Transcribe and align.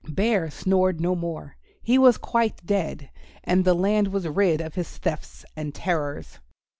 Bear 0.09 0.49
snored 0.49 0.99
no 0.99 1.13
more; 1.13 1.57
he 1.79 1.95
was 1.99 2.17
quite 2.17 2.65
dead, 2.65 3.11
and 3.43 3.63
the 3.63 3.75
land 3.75 4.07
was 4.07 4.27
rid 4.27 4.59
of 4.59 4.73
his 4.73 4.97
thefts 4.97 5.45
and 5.55 5.75
terrors. 5.75 6.39